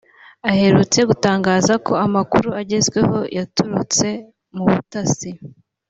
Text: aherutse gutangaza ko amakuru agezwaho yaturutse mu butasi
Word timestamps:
aherutse 0.49 0.99
gutangaza 1.09 1.73
ko 1.85 1.93
amakuru 2.05 2.49
agezwaho 2.61 3.17
yaturutse 3.37 4.07
mu 4.55 4.63
butasi 4.71 5.29